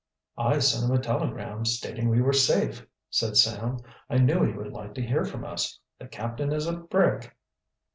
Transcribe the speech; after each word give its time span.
"I 0.39 0.57
sent 0.57 0.89
him 0.89 0.97
a 0.97 0.99
telegram, 0.99 1.63
stating 1.63 2.09
we 2.09 2.23
were 2.23 2.33
safe," 2.33 2.87
said 3.11 3.37
Sam. 3.37 3.77
"I 4.09 4.17
knew 4.17 4.41
he 4.41 4.51
would 4.51 4.73
like 4.73 4.95
to 4.95 5.05
hear 5.05 5.23
from 5.25 5.45
us. 5.45 5.79
The 5.99 6.07
captain 6.07 6.51
is 6.51 6.65
a 6.65 6.75
brick." 6.75 7.37